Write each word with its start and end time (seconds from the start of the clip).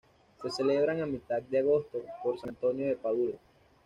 Se 0.41 0.49
celebran 0.49 0.99
a 1.01 1.05
mitad 1.05 1.43
de 1.43 1.59
agosto, 1.59 1.99
por 2.23 2.39
San 2.39 2.49
Antonio 2.49 2.87
de 2.87 2.95
Padua. 2.95 3.33